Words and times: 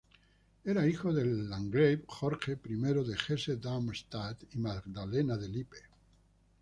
Era 0.65 0.87
hijo 0.87 1.13
del 1.13 1.47
landgrave 1.47 2.03
Jorge 2.07 2.53
I 2.65 2.73
de 2.73 3.15
Hesse-Darmstadt 3.27 4.43
y 4.55 4.57
Magdalena 4.57 5.37
de 5.37 5.47
Lippe. 5.47 5.77